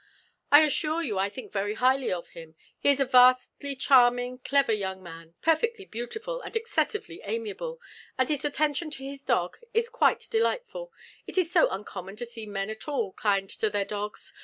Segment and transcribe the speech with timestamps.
[0.51, 2.55] "I assure you I think very highly of him.
[2.79, 7.79] He is a vastly charming, clever young man perfectly beautiful, and excessively amiable;
[8.17, 10.91] and his attention to his dog is quite delightful
[11.27, 14.33] it is so uncommon to see men at all kind to their dogs.